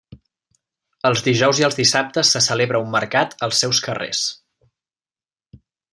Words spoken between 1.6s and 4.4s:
i els dissabtes se celebra un mercat als seus carrers.